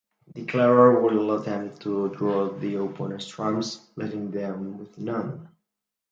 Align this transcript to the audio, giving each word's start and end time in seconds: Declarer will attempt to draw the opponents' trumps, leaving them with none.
Declarer 0.33 0.99
will 0.99 1.39
attempt 1.39 1.81
to 1.81 2.09
draw 2.15 2.49
the 2.57 2.73
opponents' 2.73 3.27
trumps, 3.27 3.87
leaving 3.97 4.31
them 4.31 4.79
with 4.79 4.97
none. 4.97 5.47